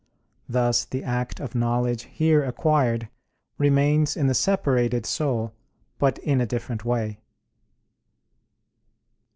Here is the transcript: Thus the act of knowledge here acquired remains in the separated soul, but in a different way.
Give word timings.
Thus 0.49 0.83
the 0.85 1.03
act 1.03 1.39
of 1.39 1.53
knowledge 1.53 2.05
here 2.05 2.43
acquired 2.43 3.07
remains 3.59 4.17
in 4.17 4.25
the 4.25 4.33
separated 4.33 5.05
soul, 5.05 5.53
but 5.99 6.17
in 6.17 6.41
a 6.41 6.47
different 6.47 6.83
way. 6.83 7.19